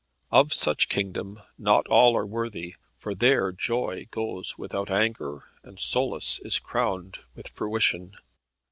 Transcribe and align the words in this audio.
Of 0.31 0.51
such 0.51 0.89
kingdom 0.89 1.41
not 1.59 1.85
all 1.85 2.17
are 2.17 2.25
worthy: 2.25 2.73
for 2.97 3.13
there 3.13 3.51
joy 3.51 4.07
goes 4.09 4.57
without 4.57 4.89
anger, 4.89 5.43
and 5.61 5.79
solace 5.79 6.39
is 6.43 6.57
crowned 6.57 7.17
with 7.35 7.47
fruition. 7.49 8.17